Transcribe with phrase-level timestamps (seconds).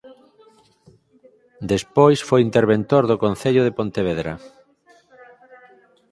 [1.71, 4.33] Despois foi interventor do concello de Pontevedra.